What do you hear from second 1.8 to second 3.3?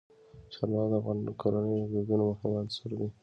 د دودونو مهم عنصر دی.